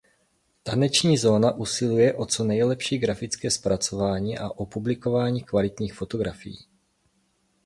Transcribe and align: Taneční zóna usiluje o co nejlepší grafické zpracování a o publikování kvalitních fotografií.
Taneční 0.63 1.17
zóna 1.17 1.51
usiluje 1.51 2.13
o 2.13 2.25
co 2.25 2.43
nejlepší 2.43 2.97
grafické 2.97 3.51
zpracování 3.51 4.37
a 4.37 4.49
o 4.49 4.65
publikování 4.65 5.43
kvalitních 5.43 5.93
fotografií. 5.93 6.57